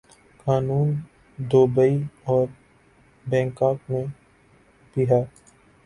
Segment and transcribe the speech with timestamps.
[0.39, 0.87] قانون
[1.37, 1.95] دوبئی
[2.23, 2.45] اور
[3.25, 4.03] بنکاک میں
[4.95, 5.23] بھی ہے۔